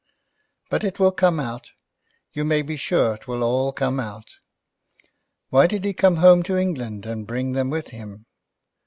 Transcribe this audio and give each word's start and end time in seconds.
But 0.71 0.83
it 0.83 0.97
will 0.97 1.11
come 1.11 1.39
out. 1.39 1.69
You 2.33 2.43
may 2.43 2.63
be 2.63 2.75
sure 2.75 3.13
it 3.13 3.27
will 3.27 3.43
all 3.43 3.71
come 3.71 3.99
out. 3.99 4.33
Why 5.49 5.67
did 5.67 5.85
he 5.85 5.93
come 5.93 6.15
home 6.15 6.41
to 6.41 6.57
England 6.57 7.05
and 7.05 7.27
bring 7.27 7.51
them 7.53 7.69
with 7.69 7.89
him? 7.89 8.25